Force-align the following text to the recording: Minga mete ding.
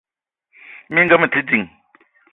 Minga 0.93 1.15
mete 1.19 1.39
ding. 1.49 1.65